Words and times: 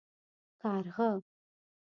🐦⬛ 0.59 0.91
کارغه 0.95 1.11